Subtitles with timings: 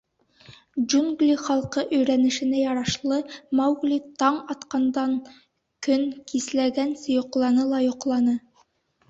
[0.91, 3.19] Джунгли халҡы өйрәнешенә ярашлы,
[3.59, 5.15] Маугли таң атҡандан
[5.91, 8.37] көн кисләгәнсе йоҡланы ла йоҡланы.